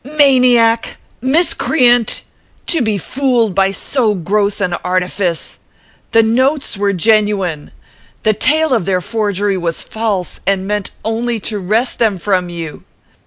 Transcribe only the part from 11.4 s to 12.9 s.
to wrest them from you.